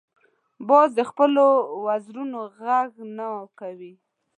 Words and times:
باز 0.67 0.89
د 0.99 1.01
خپلو 1.09 1.45
وزرونو 1.85 2.39
غږ 2.61 2.91
نه 3.17 3.27
کوي 3.59 3.93